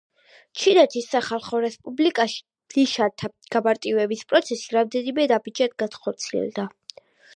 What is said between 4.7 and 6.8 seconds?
რამდენიმე ნაბიჯად განხორციელდა.